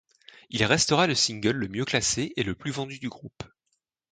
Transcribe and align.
Il 0.49 0.63
restera 0.65 1.05
le 1.05 1.13
single 1.13 1.51
le 1.51 1.67
mieux 1.67 1.85
classé 1.85 2.33
et 2.35 2.41
le 2.41 2.55
plus 2.55 2.71
vendu 2.71 2.97
du 2.97 3.07
groupe. 3.07 3.43